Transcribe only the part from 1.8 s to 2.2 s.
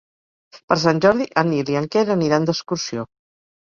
en Quer